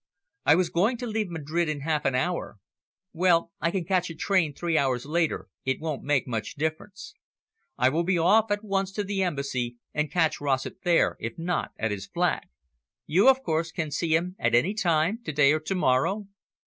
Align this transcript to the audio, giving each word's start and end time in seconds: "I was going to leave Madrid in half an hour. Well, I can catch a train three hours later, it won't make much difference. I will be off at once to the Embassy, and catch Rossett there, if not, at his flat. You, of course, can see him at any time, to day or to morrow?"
"I 0.47 0.55
was 0.55 0.71
going 0.71 0.97
to 0.97 1.05
leave 1.05 1.29
Madrid 1.29 1.69
in 1.69 1.81
half 1.81 2.05
an 2.05 2.15
hour. 2.15 2.57
Well, 3.13 3.51
I 3.61 3.69
can 3.69 3.85
catch 3.85 4.09
a 4.09 4.15
train 4.15 4.51
three 4.55 4.75
hours 4.75 5.05
later, 5.05 5.47
it 5.63 5.79
won't 5.79 6.01
make 6.01 6.25
much 6.27 6.55
difference. 6.55 7.13
I 7.77 7.89
will 7.89 8.01
be 8.03 8.17
off 8.17 8.49
at 8.49 8.63
once 8.63 8.91
to 8.93 9.03
the 9.03 9.21
Embassy, 9.21 9.77
and 9.93 10.09
catch 10.11 10.41
Rossett 10.41 10.81
there, 10.81 11.17
if 11.19 11.37
not, 11.37 11.73
at 11.77 11.91
his 11.91 12.07
flat. 12.07 12.45
You, 13.05 13.29
of 13.29 13.43
course, 13.43 13.71
can 13.71 13.91
see 13.91 14.15
him 14.15 14.35
at 14.39 14.55
any 14.55 14.73
time, 14.73 15.19
to 15.23 15.31
day 15.31 15.53
or 15.53 15.59
to 15.59 15.75
morrow?" 15.75 16.25